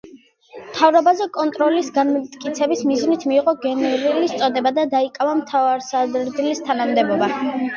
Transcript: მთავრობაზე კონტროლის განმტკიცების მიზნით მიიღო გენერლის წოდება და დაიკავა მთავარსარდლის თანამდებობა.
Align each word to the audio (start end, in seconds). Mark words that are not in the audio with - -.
მთავრობაზე 0.69 1.25
კონტროლის 1.35 1.91
განმტკიცების 1.97 2.81
მიზნით 2.93 3.27
მიიღო 3.33 3.55
გენერლის 3.67 4.35
წოდება 4.41 4.73
და 4.79 4.87
დაიკავა 4.97 5.37
მთავარსარდლის 5.43 6.65
თანამდებობა. 6.71 7.31